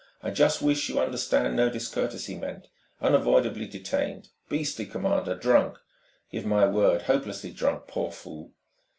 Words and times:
"I 0.23 0.31
just 0.31 0.63
wish 0.63 0.89
you 0.89 0.99
'understand 0.99 1.55
no 1.55 1.69
discourtesy 1.69 2.33
meant... 2.35 2.69
unavoidably 3.01 3.67
detained... 3.67 4.29
beastly 4.49 4.87
commander... 4.87 5.35
drunk. 5.35 5.77
Give 6.31 6.43
'my 6.43 6.65
word, 6.65 7.03
hopelessly 7.03 7.51
drunk. 7.51 7.85
Poor 7.85 8.11
fool...." 8.11 8.51